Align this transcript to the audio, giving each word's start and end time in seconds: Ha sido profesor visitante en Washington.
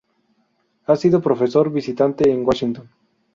Ha 0.87 0.95
sido 0.95 1.21
profesor 1.21 1.71
visitante 1.71 2.27
en 2.27 2.43
Washington. 2.43 2.89